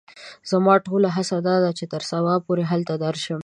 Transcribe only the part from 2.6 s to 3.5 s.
هلته درشم.